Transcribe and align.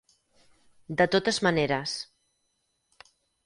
De 1.03 1.07
totes 1.17 1.41
maneres. 1.49 1.95